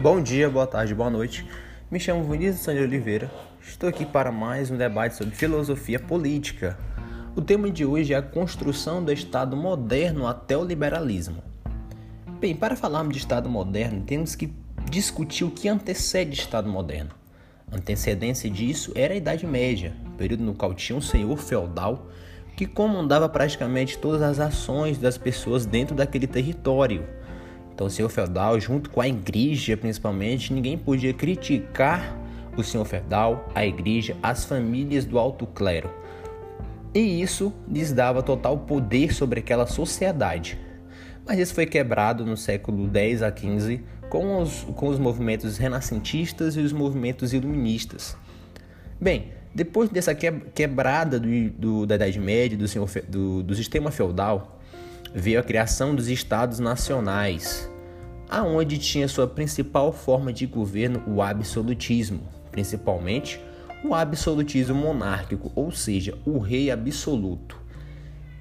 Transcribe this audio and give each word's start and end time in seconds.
Bom 0.00 0.22
dia, 0.22 0.48
boa 0.48 0.64
tarde, 0.64 0.94
boa 0.94 1.10
noite. 1.10 1.44
Me 1.90 1.98
chamo 1.98 2.22
Vinícius 2.22 2.60
Sandy 2.60 2.82
Oliveira. 2.82 3.28
Estou 3.60 3.88
aqui 3.88 4.06
para 4.06 4.30
mais 4.30 4.70
um 4.70 4.76
debate 4.76 5.16
sobre 5.16 5.34
filosofia 5.34 5.98
política. 5.98 6.78
O 7.34 7.42
tema 7.42 7.68
de 7.68 7.84
hoje 7.84 8.14
é 8.14 8.16
a 8.16 8.22
construção 8.22 9.02
do 9.02 9.12
Estado 9.12 9.56
moderno 9.56 10.28
até 10.28 10.56
o 10.56 10.62
liberalismo. 10.62 11.42
Bem, 12.38 12.54
para 12.54 12.76
falarmos 12.76 13.12
de 13.12 13.18
Estado 13.18 13.48
moderno, 13.48 14.04
temos 14.04 14.36
que 14.36 14.52
discutir 14.88 15.42
o 15.42 15.50
que 15.50 15.68
antecede 15.68 16.38
Estado 16.38 16.68
moderno. 16.68 17.10
A 17.68 17.74
antecedência 17.74 18.48
disso 18.48 18.92
era 18.94 19.14
a 19.14 19.16
Idade 19.16 19.48
Média, 19.48 19.96
período 20.16 20.44
no 20.44 20.54
qual 20.54 20.74
tinha 20.74 20.96
um 20.96 21.02
senhor 21.02 21.36
feudal 21.38 22.06
que 22.56 22.66
comandava 22.66 23.28
praticamente 23.28 23.98
todas 23.98 24.22
as 24.22 24.38
ações 24.38 24.96
das 24.96 25.18
pessoas 25.18 25.66
dentro 25.66 25.96
daquele 25.96 26.28
território 26.28 27.04
então, 27.78 27.86
o 27.86 27.90
senhor 27.90 28.08
feudal, 28.08 28.58
junto 28.58 28.90
com 28.90 29.00
a 29.00 29.06
igreja 29.06 29.76
principalmente, 29.76 30.52
ninguém 30.52 30.76
podia 30.76 31.14
criticar 31.14 32.18
o 32.56 32.64
senhor 32.64 32.84
feudal, 32.84 33.48
a 33.54 33.64
igreja, 33.64 34.16
as 34.20 34.44
famílias 34.44 35.04
do 35.04 35.16
alto 35.16 35.46
clero. 35.46 35.88
E 36.92 37.22
isso 37.22 37.54
lhes 37.70 37.92
dava 37.92 38.20
total 38.20 38.58
poder 38.58 39.14
sobre 39.14 39.38
aquela 39.38 39.64
sociedade. 39.64 40.58
Mas 41.24 41.38
isso 41.38 41.54
foi 41.54 41.66
quebrado 41.66 42.26
no 42.26 42.36
século 42.36 42.88
10 42.88 43.22
a 43.22 43.30
15 43.30 43.80
com 44.10 44.42
os, 44.42 44.64
com 44.74 44.88
os 44.88 44.98
movimentos 44.98 45.56
renascentistas 45.56 46.56
e 46.56 46.60
os 46.60 46.72
movimentos 46.72 47.32
iluministas. 47.32 48.16
Bem, 49.00 49.28
depois 49.54 49.88
dessa 49.88 50.16
quebrada 50.16 51.20
do, 51.20 51.28
do, 51.50 51.86
da 51.86 51.94
Idade 51.94 52.18
Média, 52.18 52.58
do, 52.58 52.66
senhor, 52.66 52.90
do, 53.08 53.40
do 53.44 53.54
sistema 53.54 53.92
feudal, 53.92 54.57
veio 55.14 55.40
a 55.40 55.42
criação 55.42 55.94
dos 55.94 56.08
estados 56.08 56.58
nacionais, 56.58 57.70
aonde 58.28 58.78
tinha 58.78 59.08
sua 59.08 59.26
principal 59.26 59.92
forma 59.92 60.32
de 60.32 60.46
governo 60.46 61.02
o 61.06 61.22
absolutismo, 61.22 62.20
principalmente 62.50 63.40
o 63.84 63.94
absolutismo 63.94 64.74
monárquico, 64.74 65.52
ou 65.54 65.70
seja, 65.70 66.16
o 66.26 66.38
rei 66.38 66.70
absoluto. 66.70 67.56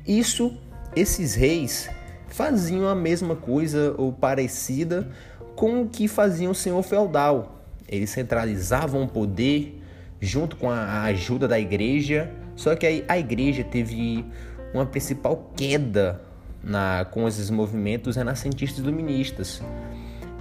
Isso, 0.06 0.58
esses 0.96 1.36
reis 1.36 1.90
faziam 2.28 2.88
a 2.88 2.96
mesma 2.96 3.36
coisa 3.36 3.94
ou 3.98 4.12
parecida 4.12 5.08
com 5.56 5.82
o 5.82 5.90
que 5.90 6.08
faziam 6.08 6.52
o 6.52 6.56
senhor 6.56 6.82
feudal. 6.84 7.64
Eles 7.88 8.10
centralizavam 8.10 9.04
o 9.04 9.08
poder 9.08 9.82
junto 10.20 10.56
com 10.56 10.70
a 10.70 11.04
ajuda 11.04 11.48
da 11.48 11.60
igreja, 11.60 12.32
só 12.56 12.76
que 12.76 12.86
aí 12.86 13.06
a 13.08 13.18
igreja 13.18 13.64
teve 13.64 14.26
uma 14.74 14.86
principal 14.86 15.52
queda 15.56 16.27
na, 16.68 17.06
com 17.06 17.28
esses 17.28 17.50
movimentos 17.50 18.18
renascentistas 18.18 18.80
iluministas. 18.84 19.62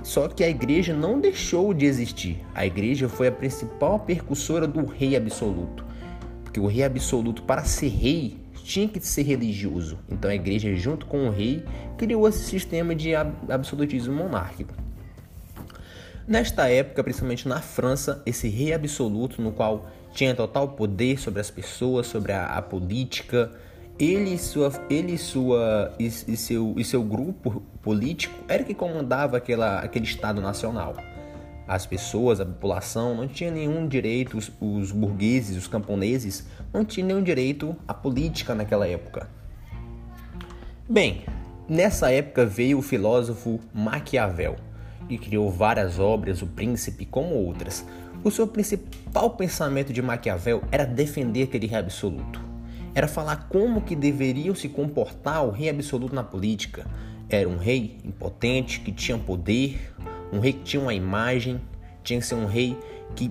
Só 0.03 0.29
que 0.29 0.45
a 0.45 0.49
igreja 0.49 0.95
não 0.95 1.21
deixou 1.21 1.73
de 1.73 1.87
existir. 1.87 2.45
A 2.55 2.67
igreja 2.67 3.09
foi 3.09 3.29
a 3.29 3.33
principal 3.33 4.01
percussora 4.01 4.67
do 4.67 4.85
rei 4.85 5.17
absoluto. 5.17 5.85
Porque 6.43 6.61
o 6.61 6.67
rei 6.67 6.85
absoluto, 6.85 7.43
para 7.43 7.65
ser 7.65 7.89
rei, 7.89 8.39
tinha 8.55 8.89
que 8.89 9.01
ser 9.01 9.23
religioso. 9.23 9.99
Então 10.09 10.31
a 10.31 10.35
igreja, 10.35 10.75
junto 10.75 11.07
com 11.07 11.29
o 11.29 11.31
rei, 11.31 11.65
criou 11.97 12.29
esse 12.29 12.45
sistema 12.45 12.95
de 12.95 13.15
absolutismo 13.15 14.15
monárquico. 14.15 14.75
Nesta 16.27 16.69
época, 16.69 17.05
principalmente 17.05 17.47
na 17.47 17.61
França, 17.61 18.21
esse 18.27 18.49
rei 18.49 18.73
absoluto, 18.73 19.41
no 19.41 19.53
qual 19.53 19.89
tinha 20.13 20.35
total 20.35 20.71
poder 20.71 21.19
sobre 21.21 21.41
as 21.41 21.51
pessoas, 21.51 22.09
sobre 22.09 22.33
a, 22.33 22.47
a 22.47 22.63
política, 22.63 23.53
ele 23.99 24.35
e 24.35 24.39
sua 24.39 24.73
ele 24.91 25.17
sua 25.17 25.93
e, 25.99 26.07
e, 26.07 26.37
seu 26.37 26.75
e 26.77 26.85
seu 26.85 27.03
grupo 27.03 27.63
político 27.81 28.35
era 28.47 28.63
que 28.63 28.75
comandava 28.75 29.39
aquela 29.39 29.81
aquele 29.81 30.05
estado 30.05 30.41
nacional. 30.41 30.95
As 31.67 31.87
pessoas 31.87 32.39
a 32.39 32.47
população 32.47 33.15
não 33.15 33.27
tinha 33.27 33.51
nenhum 33.51 33.89
direito 33.89 34.37
os, 34.37 34.53
os 34.61 34.93
burgueses 34.93 35.57
os 35.57 35.67
camponeses 35.67 36.47
não 36.73 36.85
tinham 36.85 37.09
nenhum 37.09 37.23
direito 37.23 37.75
à 37.89 37.95
política 37.95 38.55
naquela 38.55 38.87
época. 38.87 39.29
Bem 40.89 41.25
nessa 41.69 42.13
época 42.13 42.45
veio 42.45 42.79
o 42.79 42.83
filósofo 42.83 43.59
Maquiavel 43.73 44.57
que 45.09 45.17
criou 45.17 45.51
várias 45.51 45.99
obras 45.99 46.43
o 46.43 46.47
Príncipe 46.47 47.07
como 47.07 47.35
outras. 47.35 47.85
O 48.23 48.31
seu 48.31 48.47
principal 48.47 49.31
pensamento 49.31 49.93
de 49.93 50.03
Maquiavel 50.03 50.63
era 50.71 50.85
defender 50.85 51.45
aquele 51.45 51.67
rei 51.67 51.79
absoluto 51.79 52.46
era 52.97 53.07
falar 53.07 53.49
como 53.51 53.83
que 53.83 53.95
deveriam 53.95 54.55
se 54.55 54.71
comportar 54.71 55.45
o 55.45 55.51
rei 55.51 55.69
absoluto 55.69 56.15
na 56.15 56.25
política. 56.25 56.87
Era 57.29 57.47
um 57.47 57.59
rei 57.59 57.99
impotente, 58.03 58.81
que 58.81 58.91
tinha 58.91 59.19
poder, 59.19 59.93
um 60.33 60.41
rei 60.41 60.55
que 60.55 60.63
tinha 60.63 60.81
uma 60.81 60.95
imagem, 60.95 61.61
tinha 62.03 62.19
que 62.19 62.25
ser 62.25 62.37
um 62.37 62.47
rei 62.47 62.75
que, 63.15 63.31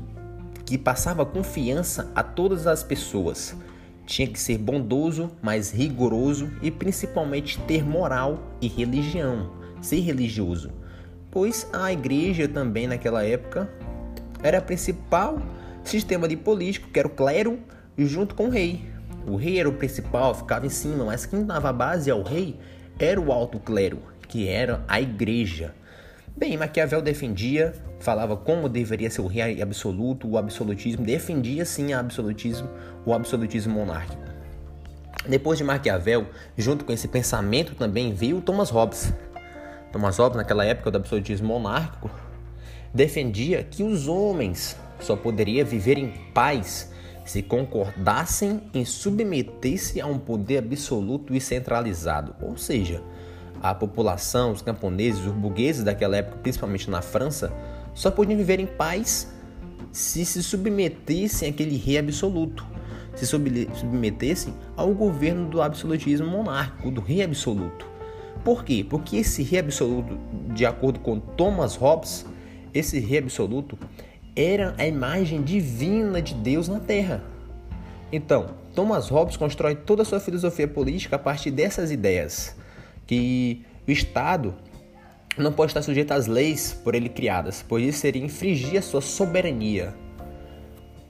que 0.67 0.77
passava 0.77 1.25
confiança 1.25 2.11
a 2.13 2.21
todas 2.21 2.67
as 2.67 2.83
pessoas. 2.83 3.55
Tinha 4.05 4.27
que 4.27 4.39
ser 4.39 4.59
bondoso, 4.59 5.31
mas 5.41 5.71
rigoroso 5.71 6.51
e 6.61 6.69
principalmente 6.69 7.59
ter 7.61 7.83
moral 7.83 8.43
e 8.61 8.67
religião, 8.67 9.49
ser 9.81 10.01
religioso. 10.01 10.69
Pois 11.31 11.67
a 11.73 11.91
igreja 11.91 12.47
também 12.47 12.85
naquela 12.85 13.23
época 13.23 13.67
era 14.43 14.59
o 14.59 14.61
principal 14.61 15.41
sistema 15.83 16.27
de 16.27 16.37
político, 16.37 16.91
que 16.91 16.99
era 16.99 17.07
o 17.07 17.11
clero, 17.11 17.57
junto 17.97 18.35
com 18.35 18.45
o 18.45 18.49
rei. 18.51 18.93
O 19.27 19.35
rei 19.35 19.59
era 19.59 19.67
o 19.67 19.73
principal, 19.73 20.35
ficava 20.35 20.65
em 20.65 20.69
cima, 20.69 21.05
mas 21.05 21.25
quem 21.25 21.43
dava 21.43 21.73
base 21.73 22.11
ao 22.11 22.21
rei 22.21 22.59
era 22.99 23.19
o 23.19 23.31
alto 23.31 23.59
clero, 23.59 23.99
que 24.27 24.47
era 24.47 24.83
a 24.87 25.01
igreja. 25.01 25.73
Bem, 26.37 26.57
Maquiavel 26.57 27.01
defendia, 27.01 27.73
falava 27.99 28.37
como 28.37 28.69
deveria 28.69 29.09
ser 29.09 29.21
o 29.21 29.27
rei 29.27 29.61
absoluto, 29.61 30.27
o 30.27 30.37
absolutismo, 30.37 31.05
defendia 31.05 31.65
sim 31.65 31.93
o 31.93 31.97
absolutismo, 31.97 32.69
o 33.05 33.13
absolutismo 33.13 33.73
monárquico. 33.73 34.21
Depois 35.27 35.57
de 35.57 35.63
Maquiavel, 35.63 36.27
junto 36.55 36.85
com 36.85 36.91
esse 36.91 37.07
pensamento 37.07 37.73
também 37.73 38.13
veio 38.13 38.41
Thomas 38.41 38.69
Hobbes. 38.69 39.11
Thomas 39.91 40.17
Hobbes, 40.17 40.37
naquela 40.37 40.65
época 40.65 40.91
do 40.91 40.97
absolutismo 40.97 41.47
monárquico, 41.47 42.11
defendia 42.93 43.63
que 43.63 43.81
os 43.81 44.07
homens 44.07 44.77
só 44.99 45.15
poderiam 45.15 45.65
viver 45.65 45.97
em 45.97 46.11
paz 46.33 46.93
se 47.25 47.41
concordassem 47.41 48.61
em 48.73 48.85
submeter-se 48.85 49.99
a 49.99 50.05
um 50.05 50.19
poder 50.19 50.59
absoluto 50.59 51.35
e 51.35 51.41
centralizado, 51.41 52.35
ou 52.39 52.55
seja, 52.55 53.03
a 53.61 53.73
população, 53.73 54.51
os 54.51 54.61
camponeses, 54.61 55.25
os 55.25 55.33
burgueses 55.33 55.83
daquela 55.83 56.17
época, 56.17 56.37
principalmente 56.37 56.89
na 56.89 57.01
França, 57.01 57.51
só 57.95 58.11
podiam 58.11 58.37
viver 58.37 58.59
em 58.59 58.67
paz 58.67 59.33
se 59.91 60.23
se 60.25 60.43
submetessem 60.43 61.49
àquele 61.49 61.77
rei 61.77 61.97
absoluto, 61.97 62.65
se 63.15 63.25
submetessem 63.25 64.53
ao 64.75 64.93
governo 64.93 65.49
do 65.49 65.61
absolutismo 65.61 66.27
monárquico, 66.27 66.91
do 66.91 67.01
rei 67.01 67.23
absoluto. 67.23 67.87
Por 68.43 68.63
quê? 68.63 68.85
Porque 68.87 69.17
esse 69.17 69.41
rei 69.41 69.59
absoluto, 69.59 70.19
de 70.53 70.65
acordo 70.65 70.99
com 70.99 71.19
Thomas 71.19 71.75
Hobbes, 71.75 72.25
esse 72.73 72.99
rei 72.99 73.19
absoluto 73.19 73.79
era 74.35 74.75
a 74.77 74.85
imagem 74.85 75.41
divina 75.41 76.21
de 76.21 76.33
Deus 76.33 76.67
na 76.67 76.79
Terra. 76.79 77.23
Então, 78.11 78.47
Thomas 78.75 79.09
Hobbes 79.09 79.37
constrói 79.37 79.75
toda 79.75 80.01
a 80.01 80.05
sua 80.05 80.19
filosofia 80.19 80.67
política 80.67 81.15
a 81.15 81.19
partir 81.19 81.51
dessas 81.51 81.91
ideias, 81.91 82.55
que 83.07 83.63
o 83.87 83.91
Estado 83.91 84.53
não 85.37 85.51
pode 85.51 85.71
estar 85.71 85.81
sujeito 85.81 86.11
às 86.11 86.27
leis 86.27 86.73
por 86.83 86.95
ele 86.95 87.09
criadas, 87.09 87.63
pois 87.67 87.85
isso 87.85 87.99
seria 87.99 88.23
infringir 88.23 88.77
a 88.77 88.81
sua 88.81 89.01
soberania. 89.01 89.93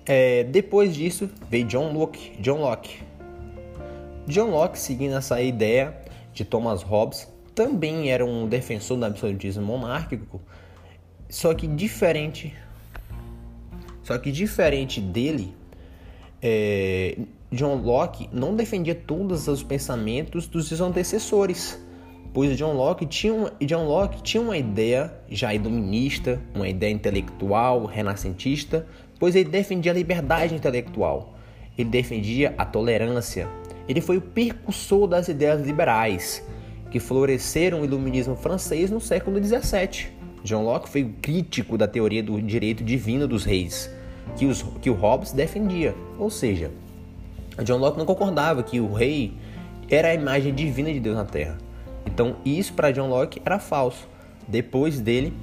É, 0.06 0.44
depois 0.44 0.94
disso 0.94 1.30
veio 1.50 1.66
John 1.66 1.91
Locke. 1.91 2.34
John 2.40 2.59
Locke. 2.59 3.02
John 4.28 4.52
Locke, 4.52 4.78
seguindo 4.78 5.16
essa 5.16 5.41
ideia 5.41 5.96
de 6.34 6.46
Thomas 6.46 6.84
Hobbes, 6.84 7.28
também 7.56 8.12
era 8.12 8.25
um 8.25 8.47
defensor 8.47 8.97
do 8.97 9.05
absolutismo 9.05 9.64
monárquico, 9.64 10.41
só 11.29 11.53
que 11.53 11.67
diferente 11.67 12.53
só 14.05 14.19
que 14.19 14.31
diferente 14.31 15.02
dele, 15.02 15.52
é, 16.40 17.17
John 17.52 17.78
Locke 17.78 18.29
não 18.31 18.55
defendia 18.55 18.93
todos 18.93 19.47
os 19.47 19.63
pensamentos 19.63 20.46
dos 20.46 20.67
seus 20.67 20.79
antecessores, 20.79 21.84
pois 22.31 22.55
John 22.55 22.73
Locke 22.73 23.07
tinha, 23.07 23.52
John 23.61 23.87
Locke 23.87 24.22
tinha 24.22 24.43
uma 24.43 24.55
ideia 24.55 25.11
já 25.28 25.55
iluminista, 25.55 26.40
uma 26.53 26.69
ideia 26.69 26.91
intelectual, 26.91 27.85
renascentista, 27.85 28.85
pois 29.19 29.35
ele 29.35 29.49
defendia 29.49 29.91
a 29.91 29.96
liberdade 29.96 30.53
intelectual, 30.53 31.34
ele 31.75 31.90
defendia 31.90 32.53
a 32.59 32.63
tolerância, 32.63 33.47
ele 33.90 34.01
foi 34.01 34.17
o 34.17 34.22
percussor 34.22 35.08
das 35.08 35.29
ideias 35.29 35.66
liberais 35.66 36.46
que 36.91 36.99
floresceram 36.99 37.81
o 37.81 37.85
iluminismo 37.85 38.35
francês 38.35 38.91
no 38.91 39.01
século 39.01 39.43
XVII. 39.43 40.13
John 40.43 40.63
Locke 40.63 40.87
foi 40.87 41.03
o 41.03 41.09
crítico 41.23 41.75
da 41.75 41.87
teoria 41.87 42.22
do 42.22 42.40
direito 42.40 42.84
divino 42.84 43.28
dos 43.28 43.43
reis, 43.43 43.90
que, 44.35 44.45
os, 44.45 44.63
que 44.81 44.89
o 44.89 44.93
Hobbes 44.93 45.31
defendia. 45.31 45.95
Ou 46.17 46.29
seja, 46.29 46.72
John 47.63 47.77
Locke 47.77 47.97
não 47.97 48.05
concordava 48.05 48.63
que 48.63 48.79
o 48.79 48.93
rei 48.93 49.33
era 49.89 50.09
a 50.09 50.13
imagem 50.13 50.53
divina 50.53 50.91
de 50.91 50.99
Deus 50.99 51.16
na 51.16 51.25
Terra. 51.25 51.57
Então, 52.05 52.35
isso 52.45 52.73
para 52.73 52.91
John 52.91 53.09
Locke 53.09 53.41
era 53.45 53.59
falso. 53.59 54.07
Depois 54.47 54.99
dele 54.99 55.33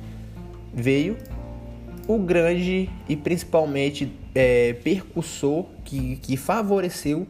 veio 0.73 1.17
o 2.07 2.19
grande 2.19 2.89
e 3.09 3.17
principalmente 3.17 4.13
é, 4.35 4.75
percussor 4.75 5.67
que, 5.85 6.17
que 6.17 6.37
favoreceu 6.37 7.27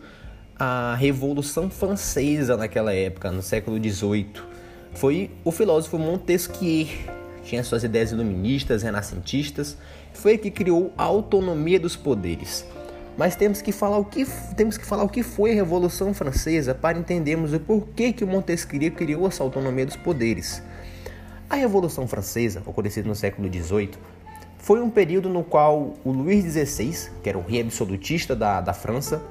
a 0.58 0.94
Revolução 0.94 1.68
Francesa 1.70 2.56
naquela 2.56 2.92
época, 2.92 3.30
no 3.30 3.42
século 3.42 3.78
XVIII. 3.82 4.26
Foi 4.94 5.30
o 5.44 5.50
filósofo 5.50 5.98
Montesquieu, 5.98 6.86
tinha 7.44 7.62
suas 7.64 7.84
ideias 7.84 8.12
iluministas, 8.12 8.82
renascentistas, 8.82 9.76
foi 10.12 10.38
que 10.38 10.50
criou 10.50 10.92
a 10.96 11.04
autonomia 11.04 11.78
dos 11.78 11.96
poderes. 11.96 12.64
Mas 13.16 13.36
temos 13.36 13.60
que 13.60 13.72
falar 13.72 13.98
o 13.98 14.04
que 14.04 14.26
temos 14.56 14.78
que 14.78 14.86
falar 14.86 15.02
o 15.02 15.08
que 15.08 15.22
foi 15.22 15.52
a 15.52 15.54
Revolução 15.54 16.14
Francesa 16.14 16.74
para 16.74 16.98
entendermos 16.98 17.52
o 17.52 17.60
porquê 17.60 18.12
que 18.12 18.24
Montesquieu 18.24 18.90
criou 18.92 19.26
essa 19.26 19.42
autonomia 19.42 19.84
dos 19.84 19.96
poderes. 19.96 20.62
A 21.50 21.56
Revolução 21.56 22.08
Francesa, 22.08 22.62
ocorrida 22.64 23.02
no 23.02 23.14
século 23.14 23.52
XVIII, 23.52 23.90
foi 24.56 24.80
um 24.80 24.88
período 24.88 25.28
no 25.28 25.44
qual 25.44 25.94
o 26.02 26.10
Luís 26.10 26.44
XVI, 26.44 27.10
que 27.22 27.28
era 27.28 27.36
o 27.36 27.42
rei 27.42 27.60
absolutista 27.60 28.34
da, 28.34 28.60
da 28.60 28.72
França, 28.72 29.22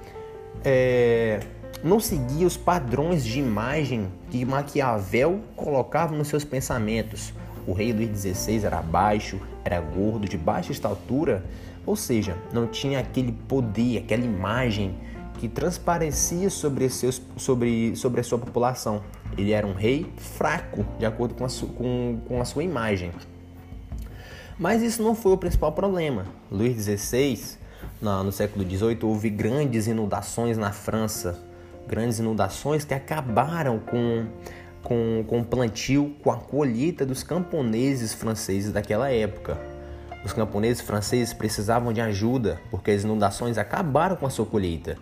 é, 0.64 1.40
não 1.84 2.00
seguia 2.00 2.46
os 2.46 2.58
padrões 2.58 3.24
de 3.24 3.40
imagem 3.40 4.08
que 4.30 4.46
Maquiavel 4.46 5.40
colocava 5.56 6.16
nos 6.16 6.28
seus 6.28 6.44
pensamentos. 6.44 7.34
O 7.72 7.74
rei 7.74 7.94
Luís 7.94 8.20
XVI 8.20 8.66
era 8.66 8.82
baixo, 8.82 9.40
era 9.64 9.80
gordo, 9.80 10.28
de 10.28 10.38
baixa 10.38 10.74
estatura, 10.74 11.42
ou 11.86 11.96
seja, 11.96 12.36
não 12.52 12.68
tinha 12.68 13.00
aquele 13.00 13.32
poder, 13.32 14.00
aquela 14.00 14.26
imagem 14.26 14.94
que 15.40 15.48
transparecia 15.48 16.50
sobre, 16.50 16.90
seus, 16.90 17.22
sobre, 17.38 17.96
sobre 17.96 18.20
a 18.20 18.24
sua 18.26 18.38
população. 18.38 19.02
Ele 19.38 19.54
era 19.54 19.66
um 19.66 19.74
rei 19.74 20.12
fraco, 20.18 20.86
de 21.00 21.06
acordo 21.06 21.34
com 21.34 21.46
a, 21.46 21.48
su, 21.48 21.68
com, 21.68 22.20
com 22.28 22.42
a 22.42 22.44
sua 22.44 22.62
imagem. 22.62 23.14
Mas 24.60 24.82
isso 24.82 25.02
não 25.02 25.16
foi 25.16 25.32
o 25.32 25.38
principal 25.38 25.72
problema. 25.72 26.26
Luís 26.52 26.76
XVI, 26.76 27.40
no 28.02 28.34
século 28.34 28.70
XVIII, 28.70 29.00
houve 29.04 29.30
grandes 29.30 29.88
inundações 29.88 30.58
na 30.58 30.74
França, 30.74 31.42
grandes 31.88 32.20
inundações 32.20 32.84
que 32.84 32.94
acabaram 32.94 33.80
com 33.80 34.26
com, 34.84 35.24
com 35.28 35.40
o 35.40 35.46
plantio, 35.46 36.16
com 36.24 36.32
a 36.32 36.38
colheita 36.38 37.06
dos 37.06 37.24
camponeses 37.24 38.14
franceses 38.14 38.72
daquela 38.72 39.10
época. 39.10 39.58
Os 40.24 40.34
camponeses 40.34 40.82
franceses 40.82 41.34
precisavam 41.34 41.92
de 41.92 42.02
ajuda 42.02 42.60
porque 42.70 42.92
as 42.92 43.04
inundações 43.04 43.58
acabaram 43.58 44.16
com 44.16 44.26
a 44.26 44.30
sua 44.30 44.46
colheita. 44.46 44.98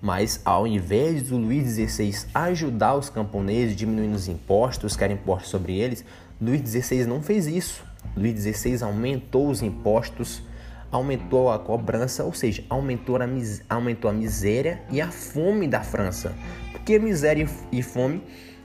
Mas 0.00 0.40
ao 0.44 0.66
invés 0.66 1.22
do 1.22 1.36
Luís 1.36 1.74
XVI 1.74 2.26
ajudar 2.34 2.96
os 2.96 3.08
camponeses 3.08 3.76
diminuindo 3.76 4.16
os 4.16 4.28
impostos 4.28 4.96
que 4.96 5.04
eram 5.04 5.14
impostos 5.14 5.50
sobre 5.50 5.78
eles, 5.78 6.04
Luís 6.40 6.62
XVI 6.68 7.06
não 7.06 7.22
fez 7.22 7.46
isso. 7.46 7.84
Luís 8.16 8.42
XVI 8.42 8.82
aumentou 8.82 9.48
os 9.48 9.62
impostos, 9.62 10.42
aumentou 10.90 11.52
a 11.52 11.58
cobrança, 11.58 12.24
ou 12.24 12.34
seja, 12.34 12.64
aumentou 12.68 13.16
a, 13.16 13.28
aumentou 13.68 14.10
a 14.10 14.12
miséria 14.12 14.82
e 14.90 15.00
a 15.00 15.08
fome 15.08 15.68
da 15.68 15.82
França. 15.82 16.34
Porque 16.72 16.98
miséria 16.98 17.48
e 17.70 17.82
fome 17.82 18.22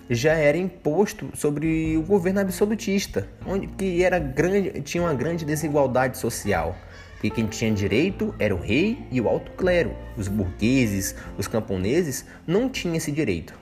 já 0.10 0.34
era 0.34 0.58
imposto 0.58 1.30
sobre 1.34 1.98
o 1.98 2.02
governo 2.02 2.40
absolutista, 2.40 3.28
onde 3.46 3.68
que 3.68 4.04
era 4.04 4.20
grande, 4.20 4.82
tinha 4.82 5.04
uma 5.04 5.14
grande 5.14 5.46
desigualdade 5.46 6.18
social. 6.18 6.76
Porque 7.14 7.32
quem 7.32 7.48
tinha 7.48 7.72
direito 7.72 8.34
era 8.38 8.56
o 8.56 8.60
rei 8.60 9.00
e 9.12 9.20
o 9.20 9.28
alto 9.28 9.52
clero. 9.54 9.96
Os 10.16 10.28
burgueses, 10.28 11.16
os 11.38 11.48
camponeses 11.48 12.26
não 12.46 12.70
tinham 12.70 12.96
esse 12.96 13.12
direito. 13.12 13.54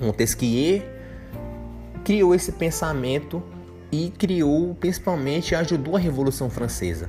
Montesquieu 0.00 0.82
criou 2.04 2.34
esse 2.34 2.52
pensamento 2.52 3.42
e 3.90 4.10
criou, 4.10 4.74
principalmente, 4.74 5.54
ajudou 5.54 5.96
a 5.96 5.98
Revolução 5.98 6.48
Francesa, 6.48 7.08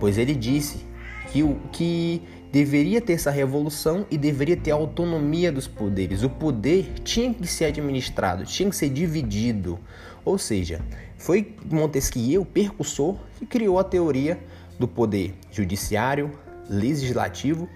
pois 0.00 0.18
ele 0.18 0.34
disse 0.34 0.84
que, 1.30 1.42
que 1.72 2.22
deveria 2.54 3.00
ter 3.00 3.14
essa 3.14 3.32
revolução 3.32 4.06
e 4.08 4.16
deveria 4.16 4.56
ter 4.56 4.70
autonomia 4.70 5.50
dos 5.50 5.66
poderes. 5.66 6.22
O 6.22 6.30
poder 6.30 6.88
tinha 7.02 7.34
que 7.34 7.48
ser 7.48 7.64
administrado, 7.64 8.44
tinha 8.44 8.70
que 8.70 8.76
ser 8.76 8.90
dividido. 8.90 9.76
Ou 10.24 10.38
seja, 10.38 10.80
foi 11.18 11.56
Montesquieu, 11.68 12.42
o 12.42 12.46
percussor, 12.46 13.16
que 13.40 13.44
criou 13.44 13.76
a 13.76 13.82
teoria 13.82 14.38
do 14.78 14.86
poder 14.86 15.34
judiciário, 15.50 16.30
legislativo 16.70 17.68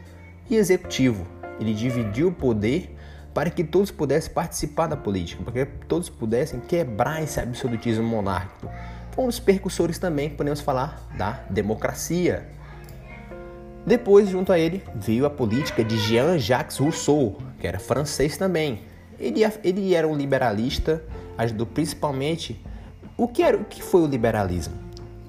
e 0.48 0.54
executivo. 0.54 1.26
Ele 1.58 1.74
dividiu 1.74 2.28
o 2.28 2.32
poder 2.32 2.94
para 3.34 3.50
que 3.50 3.64
todos 3.64 3.90
pudessem 3.90 4.32
participar 4.32 4.86
da 4.86 4.96
política, 4.96 5.42
para 5.42 5.66
que 5.66 5.86
todos 5.88 6.08
pudessem 6.08 6.60
quebrar 6.60 7.20
esse 7.20 7.40
absolutismo 7.40 8.04
monárquico. 8.04 8.70
Foram 9.10 9.28
os 9.28 9.40
percussores 9.40 9.98
também, 9.98 10.30
podemos 10.30 10.60
falar, 10.60 11.08
da 11.18 11.32
democracia, 11.50 12.46
depois, 13.88 14.28
junto 14.28 14.52
a 14.52 14.58
ele, 14.58 14.82
veio 14.94 15.24
a 15.24 15.30
política 15.30 15.82
de 15.82 15.96
Jean-Jacques 15.98 16.76
Rousseau, 16.76 17.38
que 17.58 17.66
era 17.66 17.78
francês 17.78 18.36
também. 18.36 18.80
Ele, 19.18 19.40
ele 19.64 19.94
era 19.94 20.06
um 20.06 20.14
liberalista, 20.14 21.02
ajudou 21.36 21.66
principalmente. 21.66 22.60
O 23.16 23.26
que, 23.26 23.42
era, 23.42 23.56
o 23.56 23.64
que 23.64 23.82
foi 23.82 24.02
o 24.02 24.06
liberalismo? 24.06 24.74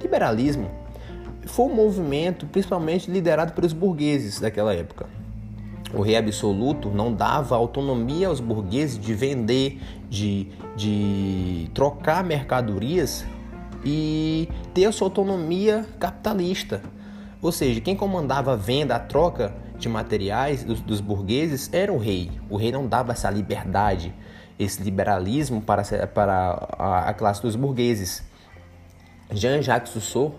Liberalismo 0.01 0.69
foi 1.45 1.65
um 1.65 1.73
movimento 1.73 2.45
principalmente 2.45 3.09
liderado 3.09 3.53
pelos 3.53 3.73
burgueses 3.73 4.39
daquela 4.39 4.73
época. 4.73 5.07
O 5.93 6.01
rei 6.01 6.15
absoluto 6.15 6.89
não 6.89 7.11
dava 7.11 7.55
autonomia 7.55 8.27
aos 8.27 8.39
burgueses 8.39 8.99
de 8.99 9.13
vender, 9.13 9.79
de, 10.07 10.47
de 10.75 11.69
trocar 11.73 12.23
mercadorias 12.23 13.25
e 13.83 14.47
ter 14.73 14.85
a 14.85 14.91
sua 14.91 15.07
autonomia 15.07 15.85
capitalista. 15.99 16.83
Ou 17.41 17.51
seja, 17.51 17.79
quem 17.79 17.95
comandava 17.95 18.53
a 18.53 18.55
venda, 18.55 18.95
a 18.95 18.99
troca 18.99 19.53
de 19.77 19.87
materiais 19.87 20.63
dos, 20.63 20.81
dos 20.81 20.99
burgueses 20.99 21.69
era 21.71 21.91
o 21.91 21.97
rei. 21.97 22.31
O 22.49 22.57
rei 22.57 22.71
não 22.71 22.85
dava 22.85 23.13
essa 23.13 23.29
liberdade, 23.29 24.13
esse 24.57 24.83
liberalismo 24.83 25.61
para, 25.61 25.83
para 26.07 26.67
a, 26.77 27.09
a 27.09 27.13
classe 27.13 27.41
dos 27.41 27.55
burgueses. 27.55 28.23
Jean-Jacques 29.31 29.93
Rousseau, 29.93 30.35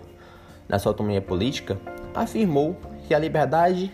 na 0.69 0.77
sua 0.77 0.91
autonomia 0.91 1.21
política, 1.21 1.79
afirmou 2.13 2.77
que 3.07 3.15
a 3.15 3.19
liberdade, 3.19 3.91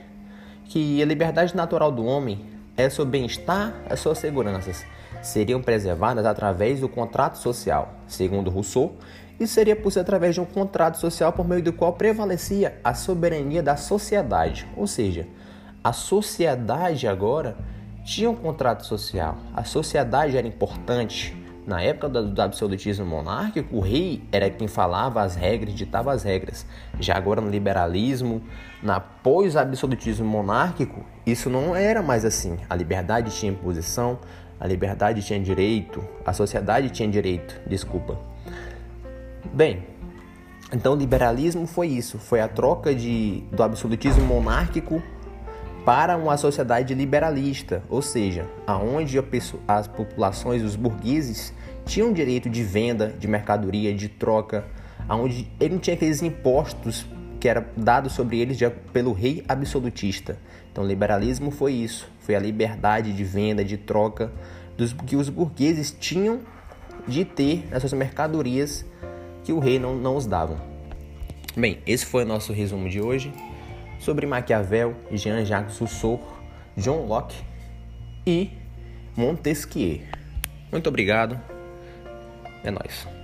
que 0.66 1.02
a 1.02 1.06
liberdade 1.06 1.56
natural 1.56 1.92
do 1.92 2.04
homem 2.04 2.46
é 2.76 2.90
seu 2.90 3.06
bem-estar, 3.06 3.74
as 3.90 4.02
suas 4.02 4.18
seguranças 4.18 4.86
seriam 5.22 5.62
preservadas 5.62 6.26
através 6.26 6.80
do 6.80 6.90
contrato 6.90 7.38
social. 7.38 7.94
Segundo 8.08 8.50
Rousseau, 8.50 8.96
isso 9.40 9.54
seria 9.54 9.76
possível 9.76 10.02
através 10.02 10.34
de 10.34 10.42
um 10.42 10.46
contrato 10.46 10.98
social 10.98 11.32
por 11.32 11.48
meio 11.48 11.62
do 11.62 11.72
qual 11.72 11.94
prevalecia 11.94 12.80
a 12.84 12.94
soberania 12.94 13.62
da 13.62 13.76
sociedade. 13.76 14.68
Ou 14.76 14.88
seja, 14.88 15.28
a 15.84 15.94
sociedade 15.94 17.08
agora 17.08 17.56
tinha 18.04 18.30
um 18.30 18.36
contrato 18.36 18.86
social. 18.86 19.38
A 19.54 19.64
sociedade 19.64 20.38
era 20.38 20.48
importante. 20.48 21.36
Na 21.68 21.82
época 21.82 22.08
do 22.08 22.42
absolutismo 22.42 23.06
monárquico, 23.06 23.76
o 23.76 23.82
rei 23.82 24.24
era 24.32 24.50
quem 24.50 24.70
falava 24.70 25.22
as 25.22 25.36
regras, 25.36 25.76
ditava 25.76 26.14
as 26.14 26.24
regras. 26.24 26.66
Já 26.98 27.18
agora 27.18 27.42
no 27.42 27.50
liberalismo, 27.50 28.42
na 28.82 29.02
pós-absolutismo 29.02 30.26
monárquico, 30.26 31.06
isso 31.26 31.50
não 31.50 31.76
era 31.76 32.02
mais 32.02 32.24
assim. 32.24 32.58
A 32.70 32.76
liberdade 32.76 33.32
tinha 33.32 33.52
imposição, 33.52 34.18
a 34.60 34.68
liberdade 34.68 35.22
tinha 35.22 35.40
direito, 35.40 36.04
a 36.26 36.34
sociedade 36.34 36.90
tinha 36.90 37.08
direito, 37.08 37.60
desculpa. 37.68 38.18
Bem, 39.54 39.84
então 40.74 40.94
o 40.94 40.96
liberalismo 40.96 41.66
foi 41.66 41.88
isso, 41.88 42.18
foi 42.18 42.42
a 42.42 42.48
troca 42.48 42.94
de, 42.94 43.44
do 43.52 43.64
absolutismo 43.64 44.26
monárquico 44.26 45.02
para 45.86 46.18
uma 46.18 46.36
sociedade 46.36 46.94
liberalista, 46.94 47.82
ou 47.90 48.02
seja, 48.02 48.46
aonde 48.66 49.18
as 49.68 49.88
populações, 49.88 50.62
os 50.62 50.76
burgueses, 50.76 51.54
tinham 51.86 52.12
direito 52.12 52.50
de 52.50 52.62
venda, 52.62 53.14
de 53.18 53.26
mercadoria, 53.26 53.94
de 53.94 54.10
troca, 54.10 54.66
aonde 55.08 55.50
ele 55.60 55.76
não 55.76 55.80
tinha 55.80 55.96
aqueles 55.96 56.22
impostos 56.22 57.08
que 57.40 57.48
era 57.48 57.66
dado 57.78 58.10
sobre 58.10 58.40
eles 58.40 58.60
pelo 58.92 59.14
rei 59.14 59.46
absolutista. 59.48 60.38
Então, 60.70 60.86
liberalismo 60.86 61.52
foi 61.52 61.72
isso, 61.72 62.12
foi 62.28 62.36
a 62.36 62.40
liberdade 62.40 63.14
de 63.14 63.24
venda, 63.24 63.64
de 63.64 63.78
troca 63.78 64.30
dos 64.76 64.92
que 64.92 65.16
os 65.16 65.30
burgueses 65.30 65.96
tinham 65.98 66.42
de 67.08 67.24
ter 67.24 67.66
nas 67.72 67.82
suas 67.82 67.94
mercadorias 67.94 68.86
que 69.46 69.54
o 69.54 69.60
rei 69.60 69.80
não, 69.80 69.96
não 69.96 70.18
os 70.18 70.26
dava. 70.26 70.62
Bem, 71.56 71.80
esse 71.88 72.06
foi 72.06 72.26
o 72.26 72.28
nosso 72.28 72.52
resumo 72.52 72.90
de 72.90 73.00
hoje 73.00 73.32
sobre 74.02 74.26
Maquiavel, 74.26 74.94
Jean-Jacques 75.10 75.78
Rousseau, 75.78 76.22
John 76.76 77.06
Locke 77.06 77.38
e 78.26 78.52
Montesquieu. 79.16 80.02
Muito 80.70 80.90
obrigado. 80.90 81.40
É 82.62 82.70
nóis. 82.70 83.17